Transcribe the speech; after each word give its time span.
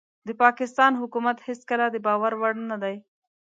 د 0.27 0.29
پاکستان 0.43 0.91
حکومت 1.01 1.37
هيڅکله 1.47 1.85
دباور 1.95 2.33
وړ 2.41 2.53
نه 2.71 2.77
دي 2.83 2.95